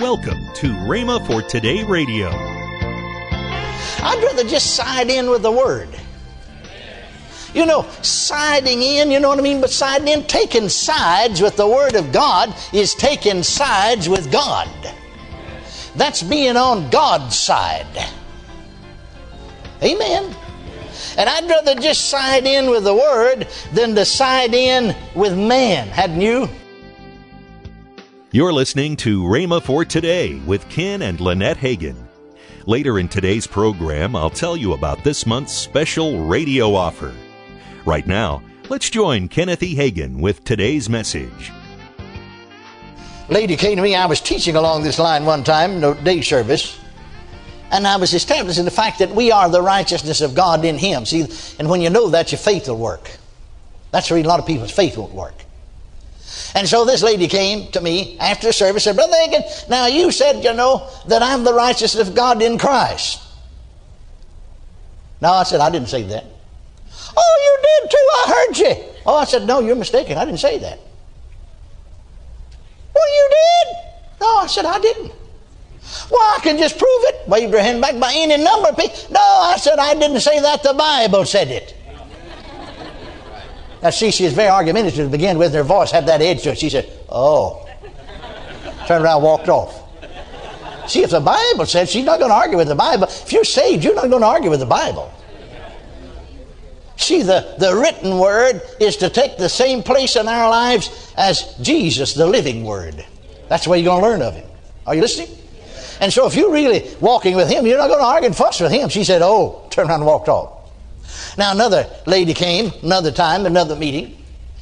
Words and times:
Welcome 0.00 0.46
to 0.54 0.68
Rhema 0.68 1.26
for 1.26 1.42
Today 1.42 1.82
Radio. 1.82 2.28
I'd 2.30 4.22
rather 4.22 4.44
just 4.44 4.76
side 4.76 5.10
in 5.10 5.28
with 5.28 5.42
the 5.42 5.50
Word. 5.50 5.88
You 7.52 7.66
know, 7.66 7.84
siding 8.00 8.80
in, 8.80 9.10
you 9.10 9.18
know 9.18 9.28
what 9.28 9.40
I 9.40 9.42
mean? 9.42 9.60
But 9.60 9.70
siding 9.70 10.06
in, 10.06 10.22
taking 10.28 10.68
sides 10.68 11.42
with 11.42 11.56
the 11.56 11.66
Word 11.66 11.96
of 11.96 12.12
God 12.12 12.54
is 12.72 12.94
taking 12.94 13.42
sides 13.42 14.08
with 14.08 14.30
God. 14.30 14.68
That's 15.96 16.22
being 16.22 16.56
on 16.56 16.90
God's 16.90 17.36
side. 17.36 18.12
Amen. 19.82 20.32
And 21.16 21.28
I'd 21.28 21.48
rather 21.48 21.74
just 21.74 22.08
side 22.08 22.46
in 22.46 22.70
with 22.70 22.84
the 22.84 22.94
Word 22.94 23.48
than 23.72 23.96
to 23.96 24.04
side 24.04 24.54
in 24.54 24.94
with 25.16 25.36
man, 25.36 25.88
hadn't 25.88 26.20
you? 26.20 26.48
You're 28.30 28.52
listening 28.52 28.94
to 28.96 29.22
Rhema 29.22 29.62
for 29.62 29.86
Today 29.86 30.34
with 30.40 30.68
Ken 30.68 31.00
and 31.00 31.18
Lynette 31.18 31.56
Hagin. 31.56 31.96
Later 32.66 32.98
in 32.98 33.08
today's 33.08 33.46
program, 33.46 34.14
I'll 34.14 34.28
tell 34.28 34.54
you 34.54 34.74
about 34.74 35.02
this 35.02 35.24
month's 35.24 35.54
special 35.54 36.26
radio 36.26 36.74
offer. 36.74 37.14
Right 37.86 38.06
now, 38.06 38.42
let's 38.68 38.90
join 38.90 39.28
Kenneth 39.28 39.62
E. 39.62 39.74
Hagin 39.74 40.20
with 40.20 40.44
today's 40.44 40.90
message. 40.90 41.52
Lady 43.30 43.56
came 43.56 43.76
to 43.76 43.82
me, 43.82 43.94
I 43.94 44.04
was 44.04 44.20
teaching 44.20 44.56
along 44.56 44.82
this 44.82 44.98
line 44.98 45.24
one 45.24 45.42
time, 45.42 45.80
no 45.80 45.94
day 45.94 46.20
service, 46.20 46.78
and 47.70 47.86
I 47.86 47.96
was 47.96 48.12
establishing 48.12 48.66
the 48.66 48.70
fact 48.70 48.98
that 48.98 49.14
we 49.14 49.32
are 49.32 49.48
the 49.48 49.62
righteousness 49.62 50.20
of 50.20 50.34
God 50.34 50.66
in 50.66 50.76
Him. 50.76 51.06
See, 51.06 51.26
and 51.58 51.70
when 51.70 51.80
you 51.80 51.88
know 51.88 52.10
that, 52.10 52.30
your 52.30 52.38
faith 52.38 52.68
will 52.68 52.76
work. 52.76 53.10
That's 53.90 54.10
the 54.10 54.16
reason 54.16 54.26
a 54.26 54.28
lot 54.28 54.40
of 54.40 54.46
people's 54.46 54.70
faith 54.70 54.98
won't 54.98 55.14
work. 55.14 55.46
And 56.54 56.68
so 56.68 56.84
this 56.84 57.02
lady 57.02 57.28
came 57.28 57.70
to 57.72 57.80
me 57.80 58.18
after 58.18 58.48
the 58.48 58.52
service 58.52 58.86
and 58.86 58.96
said, 58.96 59.08
Brother 59.08 59.16
Hagin, 59.16 59.68
now 59.68 59.86
you 59.86 60.10
said, 60.10 60.44
you 60.44 60.54
know, 60.54 60.88
that 61.06 61.22
I'm 61.22 61.44
the 61.44 61.54
righteousness 61.54 62.08
of 62.08 62.14
God 62.14 62.42
in 62.42 62.58
Christ. 62.58 63.20
No, 65.20 65.32
I 65.32 65.42
said, 65.42 65.60
I 65.60 65.70
didn't 65.70 65.88
say 65.88 66.02
that. 66.02 66.24
Oh, 67.16 67.38
you 67.44 67.58
did 67.62 67.90
too. 67.90 68.08
I 68.12 68.32
heard 68.32 68.58
you. 68.58 68.92
Oh, 69.06 69.16
I 69.16 69.24
said, 69.24 69.46
no, 69.46 69.60
you're 69.60 69.76
mistaken. 69.76 70.16
I 70.16 70.24
didn't 70.24 70.40
say 70.40 70.58
that. 70.58 70.78
Well, 72.94 73.16
you 73.16 73.30
did. 73.30 73.76
No, 74.20 74.36
I 74.38 74.46
said, 74.46 74.64
I 74.64 74.78
didn't. 74.78 75.12
Well, 76.10 76.20
I 76.20 76.40
can 76.42 76.58
just 76.58 76.78
prove 76.78 77.02
it. 77.04 77.28
Waved 77.28 77.52
her 77.52 77.60
hand 77.60 77.80
back 77.80 77.98
by 77.98 78.12
any 78.14 78.42
number 78.42 78.68
of 78.68 78.76
people. 78.76 78.96
No, 79.10 79.20
I 79.20 79.56
said, 79.58 79.78
I 79.78 79.94
didn't 79.94 80.20
say 80.20 80.40
that. 80.40 80.62
The 80.62 80.74
Bible 80.74 81.24
said 81.24 81.48
it. 81.48 81.74
Now, 83.82 83.90
see, 83.90 84.10
she 84.10 84.24
was 84.24 84.32
very 84.32 84.48
argumentative 84.48 85.06
to 85.06 85.10
begin 85.10 85.38
with. 85.38 85.48
and 85.48 85.56
Her 85.56 85.62
voice 85.62 85.90
had 85.90 86.06
that 86.06 86.20
edge 86.20 86.42
to 86.42 86.50
it. 86.50 86.58
She 86.58 86.70
said, 86.70 86.90
Oh. 87.08 87.64
Turned 88.86 89.04
around 89.04 89.22
walked 89.22 89.48
off. 89.48 89.84
See, 90.88 91.02
if 91.02 91.10
the 91.10 91.20
Bible 91.20 91.66
says 91.66 91.90
she's 91.90 92.04
not 92.04 92.18
going 92.18 92.30
to 92.30 92.34
argue 92.34 92.56
with 92.56 92.68
the 92.68 92.74
Bible, 92.74 93.04
if 93.04 93.32
you're 93.32 93.44
saved, 93.44 93.84
you're 93.84 93.94
not 93.94 94.08
going 94.08 94.22
to 94.22 94.26
argue 94.26 94.48
with 94.48 94.60
the 94.60 94.66
Bible. 94.66 95.12
See, 96.96 97.22
the, 97.22 97.54
the 97.58 97.76
written 97.76 98.18
word 98.18 98.62
is 98.80 98.96
to 98.96 99.10
take 99.10 99.36
the 99.36 99.48
same 99.48 99.82
place 99.82 100.16
in 100.16 100.26
our 100.26 100.48
lives 100.50 101.12
as 101.16 101.54
Jesus, 101.60 102.14
the 102.14 102.26
living 102.26 102.64
word. 102.64 103.04
That's 103.48 103.64
the 103.64 103.70
way 103.70 103.78
you're 103.78 103.92
going 103.92 104.02
to 104.02 104.08
learn 104.08 104.22
of 104.22 104.34
him. 104.34 104.48
Are 104.86 104.94
you 104.94 105.02
listening? 105.02 105.28
And 106.00 106.12
so 106.12 106.26
if 106.26 106.34
you're 106.34 106.50
really 106.52 106.88
walking 107.00 107.36
with 107.36 107.48
him, 107.50 107.66
you're 107.66 107.78
not 107.78 107.88
going 107.88 108.00
to 108.00 108.06
argue 108.06 108.26
and 108.26 108.36
fuss 108.36 108.60
with 108.60 108.72
him. 108.72 108.88
She 108.88 109.04
said, 109.04 109.20
Oh, 109.22 109.66
turned 109.70 109.90
around 109.90 110.00
and 110.00 110.06
walked 110.06 110.28
off. 110.28 110.57
Now, 111.36 111.52
another 111.52 111.88
lady 112.06 112.34
came, 112.34 112.72
another 112.82 113.10
time, 113.10 113.46
another 113.46 113.76
meeting. 113.76 114.16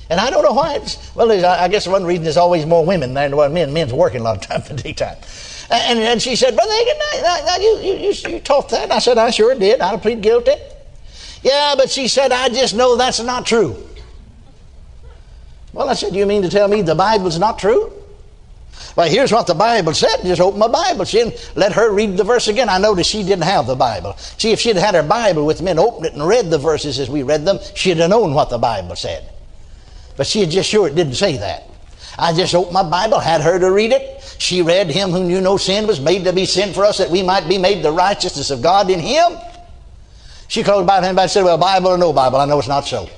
And 0.09 0.21
I 0.21 0.31
don't 0.31 0.43
know 0.43 0.53
why. 0.53 0.75
It's, 0.77 1.15
well, 1.15 1.31
I 1.45 1.69
guess 1.69 1.87
one 1.87 2.05
reason 2.05 2.25
there's 2.25 2.37
always 2.37 2.65
more 2.65 2.85
women 2.85 3.15
than 3.15 3.33
men. 3.53 3.73
Men's 3.73 3.93
working 3.93 4.21
a 4.21 4.25
lot 4.25 4.37
of 4.37 4.43
time 4.43 4.63
for 4.63 4.75
daytime. 4.83 5.17
And, 5.71 5.99
and 5.99 6.23
she 6.23 6.37
said, 6.37 6.55
Brother 6.55 6.71
Hagin, 6.73 7.61
you, 7.61 7.79
you, 7.79 7.95
you, 7.95 8.35
you 8.35 8.41
taught 8.41 8.69
that. 8.69 8.93
I 8.93 9.01
said, 9.01 9.19
I 9.19 9.31
sure 9.31 9.55
did. 9.55 9.81
I 9.81 9.97
plead 9.97 10.23
guilty. 10.23 10.55
Yeah, 11.43 11.75
but 11.77 11.91
she 11.91 12.09
said, 12.09 12.33
I 12.33 12.49
just 12.49 12.75
know 12.75 12.97
that's 12.97 13.21
not 13.21 13.47
true. 13.47 13.77
Well, 15.73 15.89
I 15.89 15.95
said, 15.95 16.15
You 16.15 16.25
mean 16.25 16.43
to 16.43 16.49
tell 16.49 16.69
me 16.69 16.83
the 16.83 16.95
Bible's 16.95 17.39
not 17.39 17.59
true? 17.59 17.93
Well, 18.97 19.09
here's 19.09 19.31
what 19.31 19.47
the 19.47 19.55
Bible 19.55 19.93
said. 19.93 20.23
Just 20.23 20.41
open 20.41 20.59
my 20.59 20.69
Bible. 20.69 21.05
She 21.05 21.19
didn't 21.19 21.53
let 21.55 21.73
her 21.73 21.93
read 21.93 22.17
the 22.17 22.25
verse 22.25 22.49
again. 22.49 22.69
I 22.69 22.79
noticed 22.79 23.11
she 23.11 23.23
didn't 23.23 23.45
have 23.45 23.67
the 23.67 23.77
Bible. 23.77 24.15
See, 24.17 24.53
if 24.53 24.61
she'd 24.61 24.77
had 24.77 24.95
her 24.95 25.03
Bible 25.03 25.45
with 25.45 25.61
me 25.61 25.73
and 25.73 25.81
opened 25.81 26.07
it 26.07 26.15
and 26.15 26.27
read 26.27 26.51
the 26.51 26.59
verses 26.59 26.99
as 26.99 27.11
we 27.11 27.23
read 27.23 27.45
them, 27.45 27.59
she'd 27.75 27.99
have 27.99 28.11
known 28.11 28.33
what 28.33 28.49
the 28.49 28.59
Bible 28.59 28.97
said. 28.97 29.29
But 30.17 30.27
she 30.27 30.47
just 30.47 30.71
sure 30.71 30.89
it 30.89 30.95
didn't 30.95 31.15
say 31.15 31.37
that. 31.37 31.65
I 32.19 32.33
just 32.33 32.55
opened 32.55 32.73
my 32.73 32.89
Bible, 32.89 33.19
had 33.19 33.43
her 33.43 33.59
to 33.59 33.71
read 33.71 33.93
it. 33.93 34.37
She 34.39 34.63
read, 34.63 34.89
Him 34.89 35.11
who 35.11 35.25
knew 35.25 35.41
no 35.41 35.59
sin 35.59 35.87
was 35.87 36.01
made 36.01 36.25
to 36.25 36.33
be 36.33 36.47
sin 36.47 36.73
for 36.73 36.85
us 36.85 36.99
that 36.99 37.11
we 37.11 37.23
might 37.23 37.49
be 37.49 37.59
made 37.59 37.83
the 37.83 37.93
righteousness 37.93 38.51
of 38.51 38.63
God 38.63 38.91
in 38.91 39.01
Him. 39.01 39.39
She 40.49 40.63
closed 40.63 40.83
the 40.83 40.87
Bible 40.87 41.19
and 41.19 41.31
said, 41.31 41.45
Well, 41.45 41.59
Bible 41.59 41.89
or 41.89 41.99
no 41.99 42.13
Bible, 42.13 42.39
I 42.39 42.47
know 42.47 42.59
it's 42.59 42.69
not 42.69 42.87
so. 42.87 43.09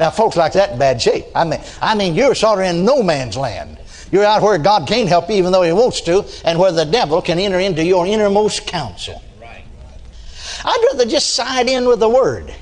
Now, 0.00 0.08
folks 0.08 0.34
like 0.34 0.54
that 0.54 0.70
in 0.70 0.78
bad 0.78 1.00
shape. 1.00 1.26
I 1.34 1.44
mean, 1.44 1.60
I 1.82 1.94
mean, 1.94 2.14
you're 2.14 2.34
sort 2.34 2.60
of 2.60 2.64
in 2.64 2.86
no 2.86 3.02
man's 3.02 3.36
land. 3.36 3.78
You're 4.10 4.24
out 4.24 4.40
where 4.40 4.56
God 4.56 4.88
can't 4.88 5.08
help 5.08 5.28
you 5.28 5.36
even 5.36 5.52
though 5.52 5.60
He 5.60 5.72
wants 5.72 6.00
to, 6.02 6.24
and 6.44 6.58
where 6.58 6.72
the 6.72 6.86
devil 6.86 7.20
can 7.20 7.38
enter 7.38 7.60
into 7.60 7.84
your 7.84 8.06
innermost 8.06 8.66
counsel. 8.66 9.22
I'd 10.64 10.88
rather 10.90 11.04
just 11.04 11.34
side 11.34 11.68
in 11.68 11.86
with 11.86 12.00
the 12.00 12.08
Word. 12.08 12.52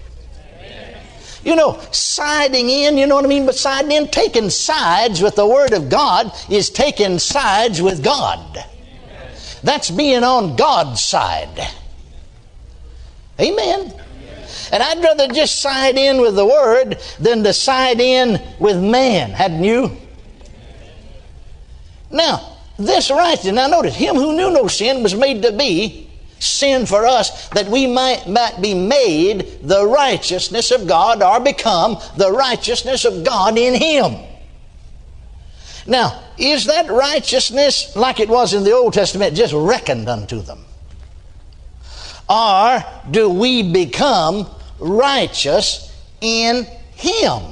You 1.45 1.55
know, 1.55 1.81
siding 1.93 2.69
in, 2.69 2.99
you 2.99 3.07
know 3.07 3.15
what 3.15 3.25
I 3.25 3.29
mean? 3.29 3.47
But 3.47 3.55
siding 3.55 3.93
in, 3.93 4.09
taking 4.09 4.51
sides 4.51 5.23
with 5.23 5.37
the 5.37 5.47
Word 5.47 5.73
of 5.73 5.89
God 5.89 6.33
is 6.51 6.71
taking 6.71 7.21
sides 7.21 7.81
with 7.81 8.03
God. 8.03 8.65
That's 9.63 9.91
being 9.93 10.25
on 10.25 10.57
God's 10.57 11.05
side. 11.05 11.69
Amen. 13.41 13.95
And 14.73 14.83
I'd 14.83 15.03
rather 15.03 15.29
just 15.29 15.61
side 15.61 15.97
in 15.97 16.21
with 16.21 16.37
the 16.37 16.47
Word 16.47 16.99
than 17.19 17.43
to 17.45 17.53
side 17.53 18.01
in 18.01 18.41
with 18.59 18.83
man, 18.83 19.31
hadn't 19.31 19.65
you? 19.65 19.97
Now, 22.11 22.57
this 22.79 23.11
righteousness, 23.11 23.55
now 23.55 23.67
notice, 23.67 23.97
him 23.97 24.15
who 24.15 24.37
knew 24.37 24.51
no 24.51 24.69
sin 24.69 25.03
was 25.03 25.15
made 25.15 25.43
to 25.43 25.53
be 25.53 26.09
sin 26.39 26.87
for 26.87 27.07
us 27.07 27.49
that 27.51 27.67
we 27.67 27.87
might, 27.87 28.29
might 28.29 28.61
be 28.63 28.75
made 28.75 29.59
the 29.63 29.87
righteousness 29.87 30.71
of 30.71 30.87
God 30.87 31.23
or 31.23 31.41
become 31.41 31.99
the 32.17 32.31
righteousness 32.31 33.05
of 33.05 33.25
God 33.25 33.59
in 33.59 33.75
him. 33.75 34.17
Now, 35.87 36.23
is 36.37 36.67
that 36.67 36.89
righteousness, 36.91 37.97
like 37.97 38.21
it 38.21 38.29
was 38.29 38.55
in 38.55 38.63
the 38.63 38.73
Old 38.73 38.93
Testament, 38.93 39.35
just 39.35 39.55
reckoned 39.55 40.09
unto 40.09 40.41
them? 40.41 40.65
Or 42.29 42.85
do 43.11 43.31
we 43.31 43.73
become 43.73 44.47
righteous 44.79 45.95
in 46.21 46.65
Him? 46.93 47.43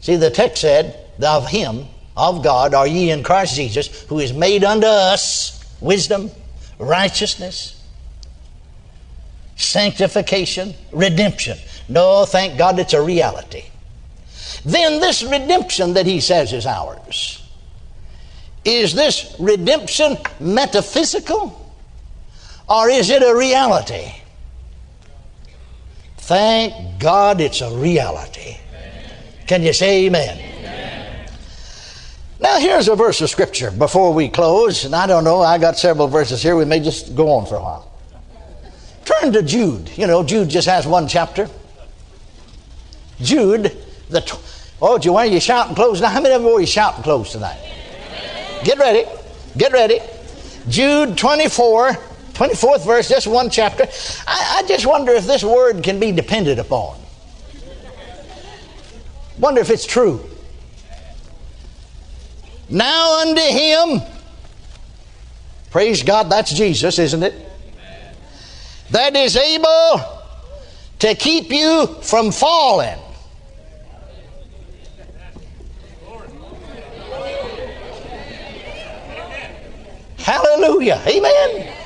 See, 0.00 0.16
the 0.16 0.30
text 0.30 0.62
said, 0.62 1.06
Of 1.22 1.48
Him, 1.48 1.86
of 2.16 2.42
God, 2.42 2.74
are 2.74 2.86
ye 2.86 3.10
in 3.10 3.22
Christ 3.22 3.56
Jesus, 3.56 4.02
who 4.04 4.18
is 4.18 4.32
made 4.32 4.64
unto 4.64 4.86
us 4.86 5.76
wisdom, 5.80 6.30
righteousness, 6.78 7.82
sanctification, 9.56 10.74
redemption. 10.92 11.58
No, 11.88 12.24
thank 12.24 12.58
God 12.58 12.78
it's 12.78 12.94
a 12.94 13.02
reality. 13.02 13.64
Then 14.64 15.00
this 15.00 15.22
redemption 15.22 15.94
that 15.94 16.06
he 16.06 16.20
says 16.20 16.52
is 16.52 16.66
ours. 16.66 17.44
Is 18.64 18.94
this 18.94 19.34
redemption 19.38 20.16
metaphysical 20.40 21.72
or 22.68 22.88
is 22.90 23.10
it 23.10 23.22
a 23.22 23.34
reality? 23.34 24.12
Thank 26.28 27.00
God 27.00 27.40
it's 27.40 27.62
a 27.62 27.74
reality. 27.74 28.58
Can 29.46 29.62
you 29.62 29.72
say 29.72 30.04
amen? 30.04 30.38
Now, 32.38 32.58
here's 32.58 32.86
a 32.88 32.94
verse 32.94 33.22
of 33.22 33.30
scripture 33.30 33.70
before 33.70 34.12
we 34.12 34.28
close. 34.28 34.84
And 34.84 34.94
I 34.94 35.06
don't 35.06 35.24
know, 35.24 35.40
I 35.40 35.56
got 35.56 35.78
several 35.78 36.06
verses 36.06 36.42
here. 36.42 36.54
We 36.54 36.66
may 36.66 36.80
just 36.80 37.16
go 37.16 37.30
on 37.30 37.46
for 37.46 37.54
a 37.54 37.62
while. 37.62 37.90
Turn 39.06 39.32
to 39.32 39.42
Jude. 39.42 39.88
You 39.96 40.06
know, 40.06 40.22
Jude 40.22 40.50
just 40.50 40.68
has 40.68 40.86
one 40.86 41.08
chapter. 41.08 41.48
Jude, 43.22 43.74
the. 44.10 44.38
Oh, 44.82 44.98
do 44.98 45.06
you 45.06 45.14
want 45.14 45.30
you 45.30 45.40
shouting 45.40 45.74
close 45.74 46.02
now? 46.02 46.08
How 46.08 46.20
many 46.20 46.34
of 46.34 46.42
you 46.42 46.50
are 46.50 46.60
you 46.60 46.66
shouting 46.66 47.02
close 47.02 47.32
tonight? 47.32 47.58
Get 48.64 48.78
ready. 48.78 49.06
Get 49.56 49.72
ready. 49.72 50.00
Jude 50.68 51.16
24, 51.16 51.92
24th 52.38 52.84
verse, 52.86 53.08
just 53.08 53.26
one 53.26 53.48
chapter. 53.48 53.84
I, 54.26 54.47
I 54.58 54.62
just 54.66 54.86
wonder 54.86 55.12
if 55.12 55.24
this 55.24 55.44
word 55.44 55.84
can 55.84 56.00
be 56.00 56.10
depended 56.10 56.58
upon. 56.58 56.98
Wonder 59.38 59.60
if 59.60 59.70
it's 59.70 59.86
true. 59.86 60.20
Now 62.68 63.20
unto 63.20 63.40
him, 63.40 64.02
praise 65.70 66.02
God, 66.02 66.28
that's 66.28 66.52
Jesus, 66.52 66.98
isn't 66.98 67.22
it? 67.22 67.34
That 68.90 69.14
is 69.14 69.36
able 69.36 70.02
to 70.98 71.14
keep 71.14 71.52
you 71.52 71.86
from 72.02 72.32
falling 72.32 72.98
Hallelujah. 80.28 81.00
Amen. 81.06 81.77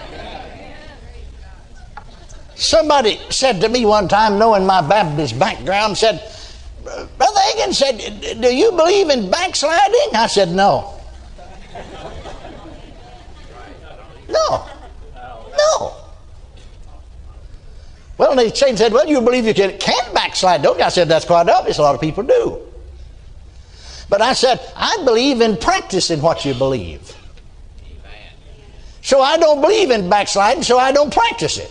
Somebody 2.72 3.20
said 3.28 3.60
to 3.60 3.68
me 3.68 3.84
one 3.84 4.08
time, 4.08 4.38
knowing 4.38 4.64
my 4.64 4.80
Baptist 4.80 5.38
background, 5.38 5.98
said, 5.98 6.26
Brother 6.82 7.40
Hagin 7.50 7.74
said, 7.74 8.40
Do 8.40 8.48
you 8.48 8.70
believe 8.72 9.10
in 9.10 9.30
backsliding? 9.30 10.14
I 10.14 10.26
said, 10.26 10.48
No. 10.48 10.98
No. 14.30 14.66
No. 15.58 15.96
Well, 18.16 18.34
they 18.36 18.50
changed 18.50 18.78
said, 18.78 18.94
Well, 18.94 19.06
you 19.06 19.20
believe 19.20 19.44
you 19.44 19.52
can, 19.52 19.76
can 19.76 20.14
backslide, 20.14 20.62
don't 20.62 20.78
you? 20.78 20.84
I 20.84 20.88
said, 20.88 21.08
That's 21.08 21.26
quite 21.26 21.50
obvious. 21.50 21.76
A 21.76 21.82
lot 21.82 21.94
of 21.94 22.00
people 22.00 22.22
do. 22.22 22.58
But 24.08 24.22
I 24.22 24.32
said, 24.32 24.60
I 24.74 24.96
believe 25.04 25.42
in 25.42 25.58
practicing 25.58 26.22
what 26.22 26.46
you 26.46 26.54
believe. 26.54 27.14
So 29.02 29.20
I 29.20 29.36
don't 29.36 29.60
believe 29.60 29.90
in 29.90 30.08
backsliding, 30.08 30.62
so 30.62 30.78
I 30.78 30.90
don't 30.90 31.12
practice 31.12 31.58
it. 31.58 31.70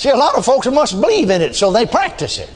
See, 0.00 0.08
a 0.08 0.16
lot 0.16 0.34
of 0.38 0.46
folks 0.46 0.66
must 0.66 0.98
believe 0.98 1.28
in 1.28 1.42
it, 1.42 1.54
so 1.54 1.70
they 1.70 1.84
practice 1.84 2.38
it. 2.38 2.48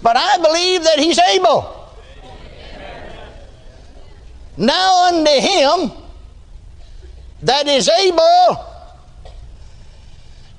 But 0.00 0.16
I 0.16 0.36
believe 0.36 0.84
that 0.84 1.00
He's 1.00 1.18
able. 1.18 1.90
Now 4.56 5.06
unto 5.06 5.32
Him 5.32 5.90
that 7.42 7.66
is 7.66 7.88
able 7.88 8.64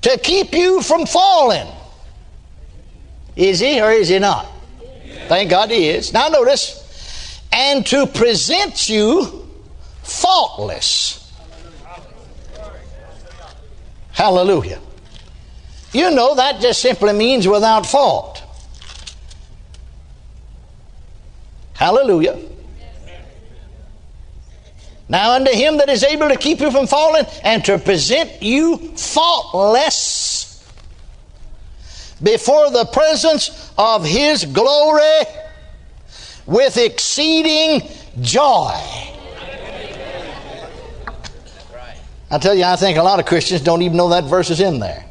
to 0.02 0.18
keep 0.18 0.52
you 0.52 0.82
from 0.82 1.06
falling. 1.06 1.68
Is 3.36 3.60
He 3.60 3.80
or 3.80 3.90
is 3.90 4.10
He 4.10 4.18
not? 4.18 4.46
Thank 5.28 5.48
God 5.48 5.70
He 5.70 5.88
is. 5.88 6.12
Now 6.12 6.28
notice, 6.28 7.40
and 7.50 7.86
to 7.86 8.06
present 8.06 8.86
you 8.90 9.48
faultless 10.02 11.25
Hallelujah. 14.16 14.80
You 15.92 16.10
know, 16.10 16.34
that 16.36 16.58
just 16.58 16.80
simply 16.80 17.12
means 17.12 17.46
without 17.46 17.84
fault. 17.84 18.42
Hallelujah. 21.74 22.38
Now, 25.06 25.32
unto 25.32 25.52
him 25.52 25.76
that 25.76 25.90
is 25.90 26.02
able 26.02 26.30
to 26.30 26.36
keep 26.36 26.60
you 26.60 26.70
from 26.70 26.86
falling 26.86 27.26
and 27.44 27.62
to 27.66 27.78
present 27.78 28.42
you 28.42 28.78
faultless 28.96 30.66
before 32.22 32.70
the 32.70 32.86
presence 32.86 33.70
of 33.76 34.02
his 34.02 34.46
glory 34.46 35.24
with 36.46 36.78
exceeding 36.78 37.86
joy. 38.22 38.72
I 42.30 42.38
tell 42.38 42.54
you, 42.54 42.64
I 42.64 42.76
think 42.76 42.98
a 42.98 43.02
lot 43.02 43.20
of 43.20 43.26
Christians 43.26 43.60
don't 43.60 43.82
even 43.82 43.96
know 43.96 44.08
that 44.10 44.24
verse 44.24 44.50
is 44.50 44.60
in 44.60 44.80
there. 44.80 45.04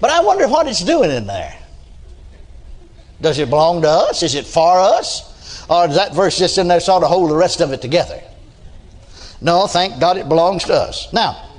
But 0.00 0.10
I 0.10 0.22
wonder 0.22 0.48
what 0.48 0.66
it's 0.66 0.82
doing 0.82 1.10
in 1.10 1.26
there. 1.26 1.56
Does 3.20 3.38
it 3.38 3.50
belong 3.50 3.82
to 3.82 3.88
us? 3.88 4.22
Is 4.22 4.34
it 4.34 4.46
for 4.46 4.78
us? 4.78 5.66
Or 5.68 5.88
is 5.88 5.96
that 5.96 6.14
verse 6.14 6.38
just 6.38 6.58
in 6.58 6.68
there 6.68 6.80
sort 6.80 7.02
of 7.02 7.10
hold 7.10 7.30
the 7.30 7.36
rest 7.36 7.60
of 7.60 7.72
it 7.72 7.80
together? 7.80 8.22
No, 9.40 9.66
thank 9.66 10.00
God 10.00 10.16
it 10.16 10.28
belongs 10.28 10.64
to 10.64 10.74
us. 10.74 11.12
Now, 11.12 11.50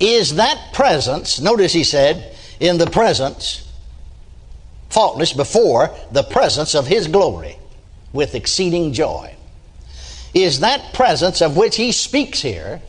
is 0.00 0.34
that 0.36 0.72
presence, 0.72 1.40
notice 1.40 1.72
he 1.72 1.84
said, 1.84 2.36
in 2.60 2.78
the 2.78 2.86
presence, 2.86 3.70
faultless 4.90 5.32
before 5.32 5.94
the 6.12 6.22
presence 6.22 6.74
of 6.74 6.86
his 6.86 7.06
glory 7.06 7.58
with 8.12 8.34
exceeding 8.34 8.92
joy. 8.92 9.34
Is 10.34 10.60
that 10.60 10.94
presence 10.94 11.40
of 11.42 11.56
which 11.56 11.76
he 11.76 11.92
speaks 11.92 12.40
here 12.40 12.80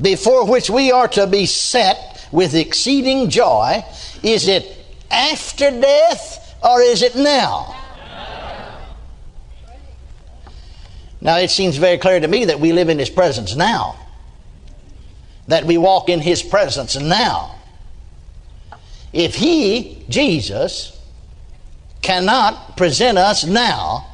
before 0.00 0.46
which 0.46 0.70
we 0.70 0.92
are 0.92 1.08
to 1.08 1.26
be 1.26 1.46
set 1.46 2.28
with 2.32 2.54
exceeding 2.54 3.28
joy, 3.28 3.84
is 4.22 4.48
it 4.48 4.76
after 5.10 5.70
death 5.70 6.56
or 6.62 6.80
is 6.80 7.02
it 7.02 7.16
now? 7.16 7.76
Now, 11.20 11.36
it 11.36 11.50
seems 11.50 11.76
very 11.76 11.98
clear 11.98 12.18
to 12.18 12.28
me 12.28 12.46
that 12.46 12.60
we 12.60 12.72
live 12.72 12.88
in 12.88 12.98
His 12.98 13.10
presence 13.10 13.54
now, 13.54 13.96
that 15.48 15.66
we 15.66 15.76
walk 15.76 16.08
in 16.08 16.20
His 16.20 16.42
presence 16.42 16.96
now. 16.96 17.56
If 19.12 19.34
He, 19.34 20.02
Jesus, 20.08 20.98
cannot 22.00 22.78
present 22.78 23.18
us 23.18 23.44
now 23.44 24.06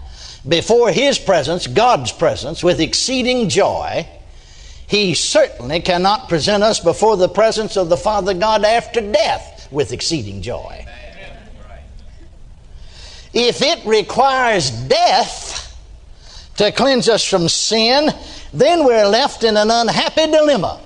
before 0.48 0.90
His 0.90 1.18
presence, 1.18 1.68
God's 1.68 2.10
presence, 2.10 2.64
with 2.64 2.80
exceeding 2.80 3.48
joy, 3.48 4.08
he 4.86 5.14
certainly 5.14 5.80
cannot 5.80 6.28
present 6.28 6.62
us 6.62 6.80
before 6.80 7.16
the 7.16 7.28
presence 7.28 7.76
of 7.76 7.88
the 7.88 7.96
Father 7.96 8.34
God 8.34 8.64
after 8.64 9.00
death 9.00 9.68
with 9.70 9.92
exceeding 9.92 10.42
joy. 10.42 10.86
If 13.34 13.62
it 13.62 13.84
requires 13.84 14.70
death 14.70 15.76
to 16.56 16.72
cleanse 16.72 17.08
us 17.08 17.24
from 17.24 17.48
sin, 17.48 18.10
then 18.52 18.84
we're 18.84 19.06
left 19.06 19.44
in 19.44 19.56
an 19.56 19.70
unhappy 19.70 20.26
dilemma. 20.26 20.80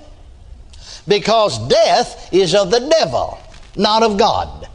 Because 1.07 1.59
death 1.67 2.33
is 2.33 2.53
of 2.53 2.71
the 2.71 2.79
devil, 2.79 3.39
not 3.75 4.03
of 4.03 4.17
God. 4.17 4.67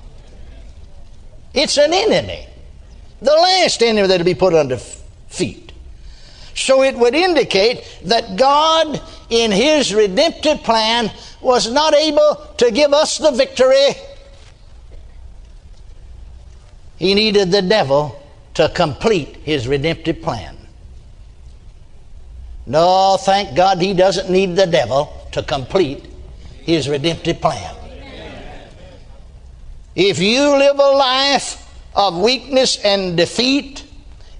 It's 1.53 1.79
an 1.79 1.93
enemy, 1.93 2.47
the 3.21 3.33
last 3.33 3.83
enemy 3.83 4.07
that'll 4.07 4.25
be 4.25 4.35
put 4.35 4.55
under 4.55 4.77
feet. 4.77 5.73
So 6.55 6.83
it 6.83 6.97
would 6.97 7.15
indicate 7.15 7.85
that 8.05 8.37
God 8.37 9.01
in 9.31 9.51
his 9.51 9.95
redemptive 9.95 10.63
plan 10.63 11.11
was 11.41 11.71
not 11.71 11.95
able 11.95 12.37
to 12.59 12.71
give 12.71 12.93
us 12.93 13.19
the 13.19 13.31
victory. 13.31 13.95
He 16.97 17.15
needed 17.15 17.51
the 17.51 17.63
devil 17.63 18.21
to 18.55 18.69
complete 18.71 19.37
his 19.37 19.69
redemptive 19.69 20.23
plan. 20.23 20.57
No, 22.67 23.17
thank 23.21 23.55
God 23.55 23.81
he 23.81 23.95
doesn't 23.95 24.31
need 24.31 24.57
the 24.57 24.67
devil 24.67 25.13
to 25.33 25.43
complete 25.43 26.07
his 26.63 26.89
redemptive 26.89 27.41
plan. 27.41 27.75
If 29.95 30.19
you 30.19 30.57
live 30.57 30.79
a 30.79 30.91
life 30.91 31.63
of 31.95 32.19
weakness 32.19 32.77
and 32.85 33.17
defeat, 33.17 33.86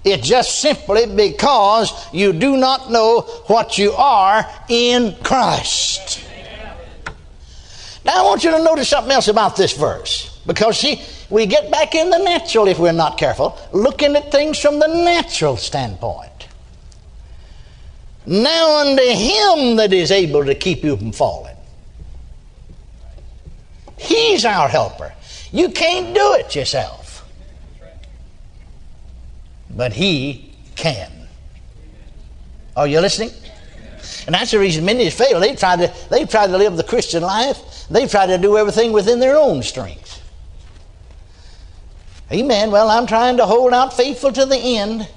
it's 0.03 0.27
just 0.27 0.59
simply 0.59 1.05
because 1.05 1.91
you 2.13 2.33
do 2.33 2.57
not 2.57 2.91
know 2.91 3.21
what 3.47 3.77
you 3.77 3.91
are 3.93 4.49
in 4.69 5.15
Christ. 5.23 6.23
Now, 8.05 8.19
I 8.19 8.21
want 8.23 8.43
you 8.43 8.51
to 8.51 8.63
notice 8.63 8.87
something 8.87 9.11
else 9.11 9.27
about 9.27 9.57
this 9.57 9.73
verse. 9.73 10.41
Because, 10.45 10.79
see, 10.79 11.01
we 11.29 11.45
get 11.45 11.69
back 11.69 11.93
in 11.93 12.09
the 12.09 12.19
natural 12.19 12.69
if 12.69 12.79
we're 12.79 12.93
not 12.93 13.17
careful, 13.17 13.59
looking 13.73 14.15
at 14.15 14.31
things 14.31 14.59
from 14.59 14.79
the 14.79 14.87
natural 14.87 15.57
standpoint. 15.57 16.47
Now, 18.25 18.79
unto 18.79 19.03
him 19.03 19.75
that 19.75 19.91
is 19.91 20.11
able 20.11 20.45
to 20.45 20.55
keep 20.55 20.83
you 20.83 20.95
from 20.95 21.11
falling. 21.11 21.55
He's 23.97 24.45
our 24.45 24.69
helper. 24.69 25.13
You 25.51 25.69
can't 25.69 26.13
do 26.15 26.33
it 26.35 26.55
yourself 26.55 27.06
but 29.75 29.93
He 29.93 30.53
can. 30.75 31.11
Are 32.75 32.87
you 32.87 32.99
listening? 32.99 33.31
And 34.25 34.35
that's 34.35 34.51
the 34.51 34.59
reason 34.59 34.85
many 34.85 35.09
fail. 35.09 35.39
They 35.39 35.55
try 35.55 35.75
to 35.75 35.93
they 36.09 36.25
try 36.25 36.47
to 36.47 36.57
live 36.57 36.77
the 36.77 36.83
Christian 36.83 37.23
life. 37.23 37.87
They 37.89 38.07
try 38.07 38.25
to 38.27 38.37
do 38.37 38.57
everything 38.57 38.91
within 38.91 39.19
their 39.19 39.37
own 39.37 39.63
strength. 39.63 40.21
Amen. 42.31 42.71
Well, 42.71 42.89
I'm 42.89 43.07
trying 43.07 43.37
to 43.37 43.45
hold 43.45 43.73
out 43.73 43.93
faithful 43.93 44.33
to 44.33 44.45
the 44.45 44.57
end. 44.57 45.07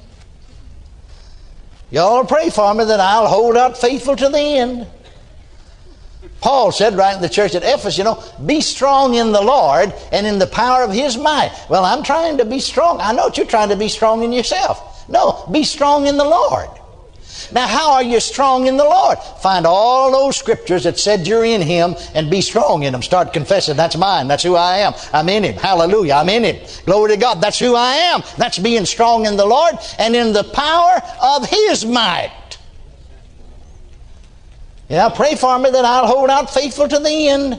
Y'all 1.91 2.25
pray 2.25 2.51
for 2.51 2.73
me 2.73 2.85
that 2.85 3.01
I'll 3.01 3.27
hold 3.27 3.57
out 3.57 3.77
faithful 3.77 4.15
to 4.15 4.29
the 4.29 4.39
end. 4.39 4.87
Paul 6.41 6.73
said 6.73 6.95
right 6.95 7.15
in 7.15 7.23
the 7.23 7.29
church 7.29 7.55
at 7.55 7.63
Ephesus, 7.63 7.99
you 7.99 8.05
know, 8.05 8.23
be 8.47 8.61
strong 8.61 9.15
in 9.15 9.33
the 9.33 9.43
Lord 9.43 9.93
and 10.11 10.27
in 10.27 10.39
the 10.39 10.47
power 10.47 10.83
of 10.83 10.93
his 10.93 11.17
might. 11.17 11.53
Well, 11.69 11.85
I'm 11.85 12.03
trying 12.03 12.39
to 12.39 12.45
be 12.45 12.61
strong. 12.61 13.01
I 13.01 13.13
know 13.13 13.31
you're 13.35 13.47
trying 13.47 13.69
to 13.69 13.77
be 13.77 13.89
strong 13.89 14.23
in 14.23 14.33
yourself. 14.33 15.09
No, 15.09 15.47
be 15.51 15.65
strong 15.65 16.07
in 16.07 16.17
the 16.17 16.25
Lord. 16.25 16.69
Now, 17.53 17.67
how 17.67 17.93
are 17.93 18.03
you 18.03 18.21
strong 18.21 18.67
in 18.67 18.77
the 18.77 18.85
Lord? 18.85 19.19
Find 19.43 19.67
all 19.67 20.13
those 20.13 20.37
scriptures 20.37 20.85
that 20.85 20.99
said 20.99 21.27
you're 21.27 21.45
in 21.45 21.63
Him 21.63 21.97
and 22.15 22.31
be 22.31 22.41
strong 22.41 22.85
in 22.85 22.93
them. 22.93 23.03
Start 23.03 23.33
confessing, 23.33 23.77
that's 23.77 23.97
mine. 23.97 24.29
That's 24.29 24.43
who 24.43 24.55
I 24.55 24.79
am. 24.79 24.95
I'm 25.13 25.29
in 25.29 25.45
Him. 25.45 25.55
Hallelujah. 25.55 26.15
I'm 26.15 26.29
in 26.29 26.45
Him. 26.45 26.67
Glory 26.87 27.11
to 27.13 27.17
God. 27.17 27.41
That's 27.41 27.59
who 27.59 27.75
I 27.75 27.95
am. 27.95 28.23
That's 28.39 28.59
being 28.59 28.87
strong 28.87 29.27
in 29.27 29.37
the 29.37 29.47
Lord 29.47 29.75
and 29.99 30.15
in 30.15 30.33
the 30.33 30.45
power 30.45 31.03
of 31.23 31.49
His 31.49 31.85
might. 31.85 32.33
Yeah, 34.91 35.09
pray 35.09 35.37
for 35.37 35.57
me 35.57 35.71
that 35.71 35.85
I'll 35.85 36.09
hold 36.09 36.31
out 36.31 36.53
faithful 36.53 36.89
to 36.89 36.99
the 36.99 37.29
end. 37.29 37.57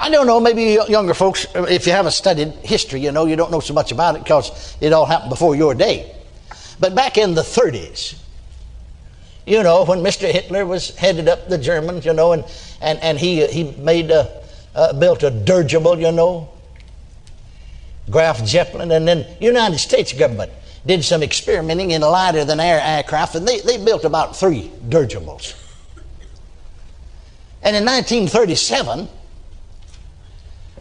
I 0.00 0.10
don't 0.10 0.26
know, 0.26 0.40
maybe 0.40 0.76
younger 0.88 1.14
folks, 1.14 1.46
if 1.54 1.86
you 1.86 1.92
haven't 1.92 2.12
studied 2.12 2.48
history, 2.64 3.00
you 3.00 3.12
know, 3.12 3.26
you 3.26 3.36
don't 3.36 3.52
know 3.52 3.60
so 3.60 3.72
much 3.72 3.92
about 3.92 4.16
it 4.16 4.24
because 4.24 4.76
it 4.80 4.92
all 4.92 5.06
happened 5.06 5.30
before 5.30 5.54
your 5.54 5.72
day. 5.76 6.16
But 6.80 6.96
back 6.96 7.16
in 7.16 7.34
the 7.34 7.42
30s, 7.42 8.18
you 9.46 9.62
know, 9.62 9.84
when 9.84 10.00
Mr. 10.00 10.28
Hitler 10.28 10.66
was 10.66 10.96
headed 10.96 11.28
up 11.28 11.48
the 11.48 11.58
Germans, 11.58 12.04
you 12.04 12.12
know, 12.12 12.32
and, 12.32 12.44
and, 12.80 12.98
and 12.98 13.16
he, 13.16 13.46
he 13.46 13.70
made 13.78 14.10
a, 14.10 14.42
uh, 14.74 14.92
built 14.94 15.22
a 15.22 15.30
dirigible, 15.30 15.96
you 15.96 16.10
know, 16.10 16.50
Graf 18.10 18.44
Zeppelin, 18.44 18.90
and 18.90 19.06
then 19.06 19.24
United 19.40 19.78
States 19.78 20.12
government 20.12 20.50
did 20.86 21.04
some 21.04 21.22
experimenting 21.22 21.92
in 21.92 22.02
lighter 22.02 22.44
than 22.44 22.60
air 22.60 22.80
aircraft, 22.82 23.34
and 23.34 23.46
they, 23.46 23.60
they 23.60 23.82
built 23.82 24.04
about 24.04 24.36
three 24.36 24.70
dirigibles. 24.88 25.54
And 27.62 27.76
in 27.76 27.84
1937, 27.84 29.08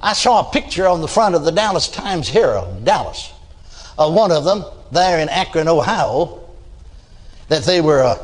I 0.01 0.13
saw 0.13 0.47
a 0.47 0.51
picture 0.51 0.87
on 0.87 1.01
the 1.01 1.07
front 1.07 1.35
of 1.35 1.43
the 1.43 1.51
Dallas 1.51 1.87
Times 1.87 2.27
Herald, 2.29 2.83
Dallas, 2.83 3.31
of 3.99 4.13
one 4.13 4.31
of 4.31 4.43
them 4.43 4.65
there 4.91 5.19
in 5.19 5.29
Akron, 5.29 5.67
Ohio, 5.67 6.39
that 7.49 7.63
they 7.63 7.81
were 7.81 8.01
uh, 8.01 8.17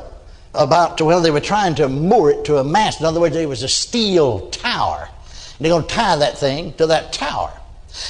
about 0.56 0.98
to, 0.98 1.06
well, 1.06 1.22
they 1.22 1.30
were 1.30 1.40
trying 1.40 1.76
to 1.76 1.88
moor 1.88 2.32
it 2.32 2.46
to 2.46 2.58
a 2.58 2.64
mast. 2.64 3.00
In 3.00 3.06
other 3.06 3.20
words, 3.20 3.36
it 3.36 3.48
was 3.48 3.62
a 3.62 3.68
steel 3.68 4.50
tower. 4.50 5.08
And 5.58 5.66
they're 5.66 5.72
going 5.72 5.88
to 5.88 5.94
tie 5.94 6.16
that 6.16 6.38
thing 6.38 6.74
to 6.74 6.88
that 6.88 7.14
tower. 7.14 7.52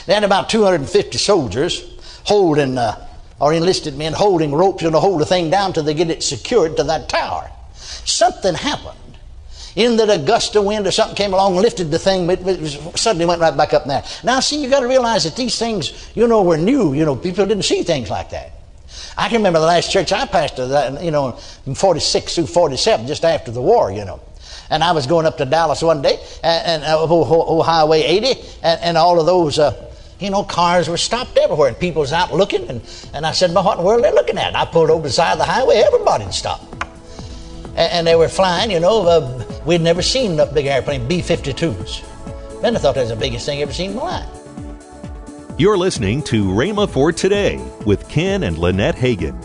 They 0.05 0.13
had 0.13 0.24
about 0.24 0.50
250 0.50 1.17
soldiers 1.17 1.83
holding, 2.24 2.77
uh, 2.77 3.06
or 3.39 3.53
enlisted 3.53 3.98
men 3.98 4.13
holding 4.13 4.53
ropes 4.53 4.84
and 4.84 4.94
to 4.94 5.00
hold 5.00 5.22
the 5.22 5.25
thing 5.25 5.50
down 5.50 5.74
till 5.74 5.84
they 5.84 5.94
get 5.94 6.10
it 6.10 6.24
secured 6.24 6.77
to 6.77 6.84
that 6.84 7.10
tower. 7.10 7.50
Something 7.74 8.56
happened 8.56 8.98
in 9.77 9.98
that 9.98 10.10
a 10.10 10.17
gust 10.17 10.56
of 10.56 10.65
wind 10.65 10.88
or 10.88 10.91
something 10.91 11.15
came 11.15 11.34
along 11.34 11.56
lifted 11.56 11.91
the 11.91 12.00
thing, 12.00 12.27
it, 12.29 12.39
it 12.48 12.98
suddenly 12.98 13.25
went 13.25 13.39
right 13.39 13.56
back 13.56 13.74
up 13.74 13.86
there. 13.86 14.03
Now, 14.24 14.39
see, 14.39 14.62
you 14.62 14.70
got 14.72 14.79
to 14.79 14.88
realize 14.88 15.24
that 15.25 15.36
these 15.36 15.60
things, 15.60 16.12
you 16.15 16.27
know, 16.27 16.41
were 16.41 16.58
new. 16.58 16.94
You 16.94 17.06
know, 17.06 17.15
people 17.15 17.46
didn't 17.46 17.63
see 17.63 17.84
things 17.84 18.10
like 18.10 18.32
that. 18.32 18.53
I 19.15 19.29
can 19.29 19.38
remember 19.38 19.60
the 19.60 19.67
last 19.67 19.91
church 19.91 20.12
I 20.12 20.25
pastored, 20.25 21.03
you 21.03 21.12
know, 21.12 21.34
from 21.63 21.75
46 21.75 22.36
through 22.36 22.48
47, 22.48 23.06
just 23.06 23.24
after 23.24 23.51
the 23.51 23.62
war, 23.62 23.91
you 23.91 24.03
know. 24.03 24.20
And 24.72 24.84
I 24.84 24.91
was 24.94 25.06
going 25.06 25.27
up 25.27 25.38
to 25.38 25.46
Dallas 25.46 25.84
one 25.84 26.01
day, 26.01 26.20
and, 26.44 26.84
and 26.84 26.84
uh, 26.84 26.98
oh, 27.00 27.62
Highway 27.62 28.01
80, 28.01 28.41
and, 28.63 28.82
and 28.82 28.98
all 28.98 29.20
of 29.20 29.27
those, 29.27 29.60
uh, 29.60 29.94
you 30.19 30.29
know, 30.29 30.43
cars 30.43 30.89
were 30.89 30.97
stopped 30.97 31.38
everywhere, 31.38 31.69
and 31.69 31.79
people 31.79 32.01
was 32.01 32.13
out 32.13 32.33
looking. 32.33 32.67
And, 32.69 32.81
and 33.13 33.25
I 33.25 33.31
said, 33.31 33.53
well, 33.53 33.63
what 33.63 33.77
in 33.77 33.83
the 33.83 33.88
world 33.88 34.00
are 34.00 34.09
they 34.09 34.15
looking 34.15 34.38
at? 34.38 34.47
And 34.47 34.57
I 34.57 34.65
pulled 34.65 34.89
over 34.89 35.03
the 35.03 35.13
side 35.13 35.33
of 35.33 35.38
the 35.38 35.45
highway, 35.45 35.77
everybody 35.77 36.31
stopped 36.31 36.77
and, 37.77 38.07
they 38.07 38.15
were 38.15 38.27
flying, 38.27 38.71
you 38.71 38.79
know. 38.79 39.07
Uh, 39.07 39.43
we'd 39.65 39.81
never 39.81 40.01
seen 40.01 40.39
a 40.39 40.45
big 40.45 40.65
airplane, 40.65 41.07
B 41.07 41.19
52s. 41.19 42.62
Then 42.62 42.75
I 42.75 42.79
thought 42.79 42.95
that 42.95 43.01
was 43.01 43.09
the 43.09 43.15
biggest 43.15 43.45
thing 43.45 43.59
I 43.59 43.62
ever 43.62 43.74
seen 43.74 43.91
in 43.91 43.97
my 43.97 44.03
life. 44.03 44.29
You're 45.57 45.77
listening 45.77 46.24
to 46.24 46.45
Rhema 46.45 46.89
for 46.89 47.12
Today 47.12 47.57
with 47.86 48.07
Ken 48.09 48.43
and 48.43 48.57
Lynette 48.57 48.95
Hagin. 48.95 49.43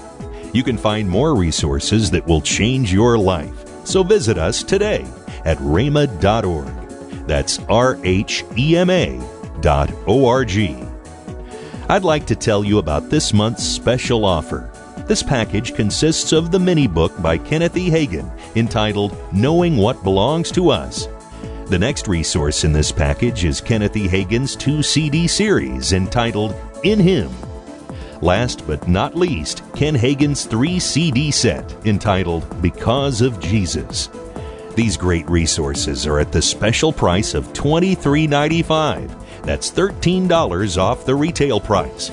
You 0.55 0.63
can 0.63 0.77
find 0.77 1.09
more 1.09 1.35
resources 1.35 2.11
that 2.11 2.27
will 2.27 2.41
change 2.41 2.93
your 2.93 3.19
life. 3.19 3.55
So 3.87 4.03
visit 4.03 4.39
us 4.39 4.63
today 4.63 5.07
at 5.45 5.59
rhema.org. 5.59 6.69
That's 7.27 7.59
R 7.69 7.99
H 8.03 8.45
E 8.57 8.77
M 8.77 8.91
A 8.91 9.19
dot 9.61 9.93
O 10.07 10.27
R 10.27 10.45
G. 10.45 10.77
I'd 11.89 12.05
like 12.05 12.27
to 12.27 12.37
tell 12.37 12.65
you 12.65 12.79
about 12.79 13.11
this 13.11 13.33
month's 13.33 13.65
special 13.65 14.25
offer. 14.25 14.71
This 15.07 15.23
package 15.23 15.75
consists 15.75 16.33
of 16.33 16.51
the 16.51 16.59
mini 16.59 16.87
book 16.87 17.21
by 17.21 17.39
Kenneth 17.39 17.77
E. 17.77 17.91
Hagin 17.91 18.31
entitled 18.57 19.17
Knowing 19.33 19.77
What 19.77 20.03
Belongs 20.03 20.51
to 20.53 20.71
Us. 20.71 21.09
The 21.67 21.79
next 21.79 22.07
resource 22.09 22.65
in 22.65 22.73
this 22.73 22.93
package 22.93 23.45
is 23.45 23.61
Kenneth 23.61 23.97
E. 23.97 24.07
Hagin's 24.07 24.57
two 24.57 24.83
CD 24.83 25.27
series 25.27 25.93
entitled 25.93 26.55
In 26.85 27.01
Him. 27.01 27.31
Last 28.21 28.67
but 28.67 28.87
not 28.87 29.17
least, 29.17 29.63
Ken 29.75 29.95
Hagin's 29.95 30.45
three 30.45 30.79
CD 30.79 31.31
set 31.31 31.75
entitled 31.85 32.63
Because 32.63 33.21
of 33.21 33.41
Jesus. 33.41 34.09
These 34.77 34.97
great 34.97 35.29
resources 35.29 36.07
are 36.07 36.21
at 36.21 36.31
the 36.31 36.41
special 36.41 36.93
price 36.93 37.35
of 37.35 37.53
$23.95. 37.53 39.22
That's 39.45 39.71
$13 39.71 40.79
off 40.79 41.05
the 41.05 41.15
retail 41.15 41.61
price. 41.61 42.11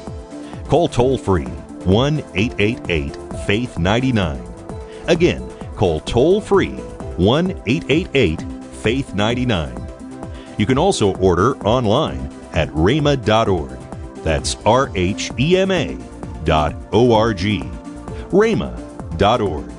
Call 0.68 0.88
toll 0.88 1.18
free 1.18 1.46
1 1.46 2.20
888 2.36 3.18
Faith 3.46 3.80
99. 3.80 4.44
Again, 5.08 5.50
call 5.76 6.00
toll 6.02 6.42
free 6.42 6.76
1 7.18 7.52
888 7.66 8.42
Faith 8.82 9.14
99. 9.14 9.88
You 10.58 10.66
can 10.66 10.78
also 10.78 11.16
order 11.18 11.58
online 11.60 12.32
at 12.54 12.70
rhema.org. 12.70 13.78
That's 14.24 14.58
R 14.66 14.92
H 14.96 15.32
E 15.40 15.58
M 15.58 15.72
A 15.72 15.98
dot 16.44 16.76
O 16.92 17.14
R 17.14 17.34
G. 17.34 17.60
rhema.org. 18.32 19.72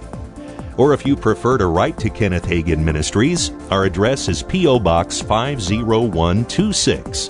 Or 0.77 0.95
if 0.95 1.05
you 1.05 1.15
prefer 1.15 1.59
to 1.59 1.67
write 1.67 1.99
to 1.99 2.09
Kenneth 2.09 2.47
Hagin 2.47 2.83
Ministries, 2.83 3.51
our 3.71 3.85
address 3.85 4.29
is 4.29 4.43
P.O. 4.43 4.79
Box 4.79 5.21
50126, 5.21 7.29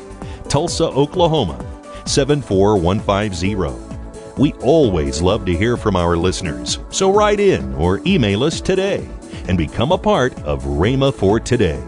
Tulsa, 0.51 0.85
Oklahoma 0.85 1.65
74150. 2.07 4.35
We 4.37 4.53
always 4.55 5.23
love 5.23 5.47
to 5.47 5.57
hear 5.57 5.77
from 5.77 5.95
our 5.95 6.17
listeners, 6.17 6.81
so 6.91 7.13
write 7.13 7.39
in 7.39 7.73
or 7.75 8.01
email 8.05 8.43
us 8.43 8.61
today 8.61 9.09
and 9.47 9.57
become 9.57 9.93
a 9.93 9.99
part 9.99 10.37
of 10.43 10.65
Rhema 10.65 11.15
for 11.15 11.39
Today. 11.39 11.81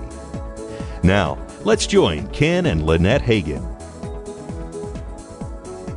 Now, 1.02 1.38
let's 1.64 1.88
join 1.88 2.28
Ken 2.28 2.66
and 2.66 2.86
Lynette 2.86 3.22
Hagin. 3.22 3.66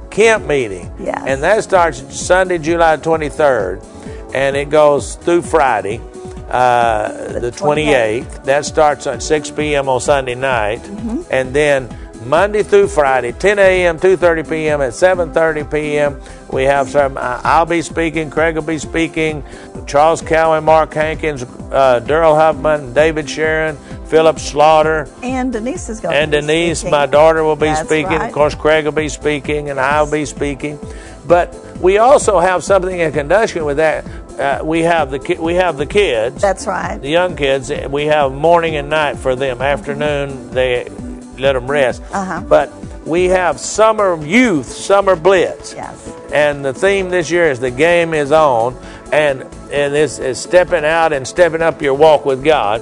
Camp 0.10 0.48
meeting. 0.48 0.91
Yes. 1.00 1.24
And 1.27 1.43
that 1.43 1.63
starts 1.63 2.19
Sunday, 2.19 2.57
July 2.57 2.98
23rd, 2.98 3.86
and 4.34 4.55
it 4.55 4.72
goes 4.72 5.15
through 5.15 5.43
Friday, 5.43 6.01
uh, 6.50 7.10
the, 7.34 7.41
the 7.41 7.51
28th. 7.51 8.24
28th. 8.24 8.43
That 8.45 8.65
starts 8.65 9.05
at 9.05 9.22
6 9.22 9.51
p.m. 9.51 9.88
on 9.88 10.01
Sunday 10.01 10.36
night. 10.36 10.81
Mm-hmm. 10.81 11.22
And 11.29 11.53
then 11.53 11.95
Monday 12.25 12.63
through 12.63 12.88
Friday, 12.88 13.32
10 13.32 13.60
a.m., 13.60 14.00
2:30 14.00 14.50
p.m., 14.50 14.82
at 14.82 14.94
7:30 14.94 15.72
p.m. 15.72 16.22
We 16.51 16.63
have 16.63 16.89
some. 16.89 17.17
Uh, 17.17 17.41
I'll 17.44 17.65
be 17.65 17.82
speaking. 17.82 18.29
Craig 18.32 18.55
will 18.55 18.63
be 18.63 18.79
speaking. 18.79 19.44
Charles 19.86 20.22
Cowan, 20.22 20.63
Mark 20.63 20.94
Hankins, 20.94 21.44
uh, 21.44 22.01
Daryl 22.03 22.36
Huffman, 22.36 22.94
David 22.94 23.29
Sharon, 23.29 23.77
Philip 24.08 24.39
Slaughter, 24.39 25.08
and 25.22 25.53
Denise 25.53 25.89
is 25.89 26.00
going. 26.00 26.15
And 26.15 26.32
Denise, 26.32 26.79
speaking. 26.79 26.91
my 26.91 27.05
daughter, 27.05 27.44
will 27.44 27.55
be 27.55 27.67
That's 27.67 27.88
speaking. 27.88 28.17
Right. 28.17 28.27
Of 28.27 28.34
course, 28.34 28.55
Craig 28.55 28.86
will 28.86 28.91
be 28.91 29.10
speaking, 29.10 29.70
and 29.70 29.79
I'll 29.79 30.10
be 30.10 30.25
speaking. 30.25 30.79
But 31.27 31.55
we 31.79 31.98
also 31.98 32.39
have 32.39 32.63
something 32.63 33.00
in 33.00 33.12
conjunction 33.12 33.65
with 33.65 33.77
that. 33.77 34.05
Uh, 34.39 34.63
we 34.63 34.82
have 34.82 35.12
the 35.12 35.20
ki- 35.20 35.38
we 35.39 35.55
have 35.55 35.77
the 35.77 35.86
kids. 35.86 36.41
That's 36.41 36.65
right. 36.67 36.98
The 37.01 37.10
young 37.10 37.36
kids. 37.36 37.72
We 37.89 38.05
have 38.08 38.32
morning 38.34 38.75
and 38.75 38.89
night 38.89 39.17
for 39.17 39.36
them. 39.36 39.62
Afternoon 39.62 40.50
they 40.51 40.89
let 41.38 41.54
them 41.54 41.70
rest. 41.70 42.01
Uh-huh. 42.12 42.42
But 42.42 42.74
we 43.06 43.25
have 43.25 43.60
summer 43.60 44.24
youth, 44.25 44.68
summer 44.68 45.15
blitz. 45.15 45.74
Yes. 45.74 46.12
And 46.34 46.65
the 46.65 46.74
theme 46.74 47.10
this 47.10 47.30
year 47.30 47.50
is 47.50 47.60
the 47.60 47.72
game 47.72 48.13
is 48.13 48.32
on, 48.32 48.75
and 49.12 49.44
and 49.72 49.94
this 49.94 50.20
is 50.20 50.39
stepping 50.39 50.86
out 50.86 51.13
and 51.13 51.27
stepping 51.27 51.62
up 51.62 51.82
your 51.82 51.94
walk 51.94 52.25
with 52.25 52.44
God. 52.44 52.82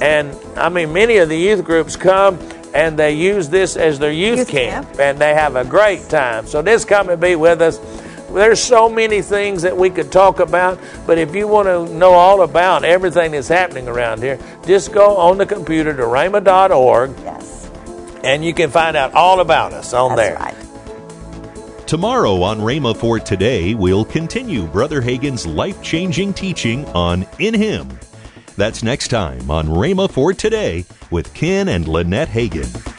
And 0.00 0.36
I 0.56 0.68
mean, 0.68 0.92
many 0.92 1.18
of 1.18 1.28
the 1.28 1.38
youth 1.38 1.64
groups 1.64 1.96
come 1.96 2.38
and 2.74 2.98
they 2.98 3.12
use 3.12 3.48
this 3.48 3.76
as 3.76 3.98
their 3.98 4.12
youth, 4.12 4.38
youth 4.38 4.48
camp, 4.48 4.86
camp, 4.86 5.00
and 5.00 5.18
they 5.18 5.34
have 5.34 5.56
a 5.56 5.64
great 5.64 6.08
time. 6.08 6.46
So 6.46 6.62
just 6.62 6.88
come 6.88 7.08
and 7.08 7.20
be 7.20 7.36
with 7.36 7.60
us. 7.62 7.78
There's 8.32 8.62
so 8.62 8.88
many 8.88 9.22
things 9.22 9.62
that 9.62 9.76
we 9.76 9.90
could 9.90 10.12
talk 10.12 10.38
about, 10.38 10.78
but 11.04 11.18
if 11.18 11.34
you 11.34 11.48
want 11.48 11.66
to 11.66 11.92
know 11.96 12.12
all 12.12 12.42
about 12.42 12.84
everything 12.84 13.32
that's 13.32 13.48
happening 13.48 13.88
around 13.88 14.22
here, 14.22 14.38
just 14.64 14.92
go 14.92 15.16
on 15.16 15.38
the 15.38 15.46
computer 15.46 15.92
to 15.92 16.02
rhema.org. 16.02 17.10
Yes. 17.24 17.49
And 18.22 18.44
you 18.44 18.52
can 18.54 18.70
find 18.70 18.96
out 18.96 19.14
all 19.14 19.40
about 19.40 19.72
us 19.72 19.92
on 19.92 20.16
That's 20.16 20.28
there. 20.28 20.36
Right. 20.38 21.86
Tomorrow 21.86 22.42
on 22.42 22.60
Rhema 22.60 22.96
for 22.96 23.18
Today, 23.18 23.74
we'll 23.74 24.04
continue 24.04 24.66
Brother 24.66 25.00
Hagin's 25.02 25.46
life 25.46 25.82
changing 25.82 26.34
teaching 26.34 26.84
on 26.86 27.26
In 27.38 27.54
Him. 27.54 27.98
That's 28.56 28.82
next 28.82 29.08
time 29.08 29.50
on 29.50 29.66
Rhema 29.66 30.10
for 30.10 30.32
Today 30.32 30.84
with 31.10 31.32
Ken 31.34 31.68
and 31.68 31.88
Lynette 31.88 32.28
Hagin. 32.28 32.89